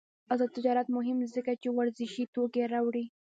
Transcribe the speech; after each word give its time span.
آزاد 0.33 0.49
تجارت 0.57 0.87
مهم 0.97 1.17
دی 1.21 1.27
ځکه 1.35 1.51
چې 1.61 1.67
ورزشي 1.71 2.23
توکي 2.33 2.63
راوړي. 2.73 3.05